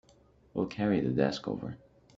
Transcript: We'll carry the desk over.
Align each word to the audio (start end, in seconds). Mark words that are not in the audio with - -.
We'll 0.55 0.65
carry 0.65 0.99
the 0.99 1.11
desk 1.11 1.47
over. 1.47 1.77